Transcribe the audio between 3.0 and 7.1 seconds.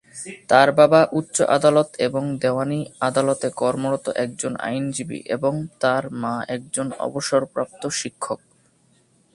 আদালতে কর্মরত একজন আইনজীবী এবং তার মা একজন